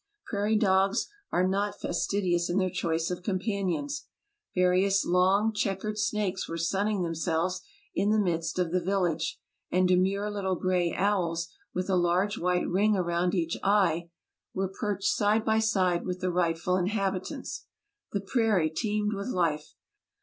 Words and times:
Prairie 0.25 0.57
dogs 0.57 1.05
are 1.31 1.47
not 1.47 1.79
fastidious 1.79 2.49
in 2.49 2.57
their 2.57 2.71
choice 2.71 3.11
of 3.11 3.21
companions; 3.21 4.07
various 4.55 5.05
long, 5.05 5.53
checkered 5.53 5.99
snakes 5.99 6.49
were 6.49 6.57
sunning 6.57 7.03
themselves 7.03 7.61
in 7.93 8.09
the 8.09 8.17
midst 8.17 8.57
of 8.57 8.71
the 8.71 8.81
village, 8.81 9.39
and 9.69 9.87
demure 9.87 10.31
little 10.31 10.55
gray 10.55 10.91
owls, 10.91 11.49
with 11.75 11.87
a 11.87 11.95
large 11.95 12.35
white 12.35 12.67
ring 12.67 12.95
around 12.95 13.35
each 13.35 13.55
eye, 13.61 14.09
were 14.55 14.67
perched 14.79 15.05
side 15.15 15.45
by 15.45 15.59
side 15.59 16.03
with 16.03 16.19
the 16.19 16.31
rightful 16.31 16.77
inhabitants. 16.77 17.67
The 18.11 18.21
prairie 18.21 18.71
teemed 18.71 19.13
with 19.13 19.27
life. 19.27 19.75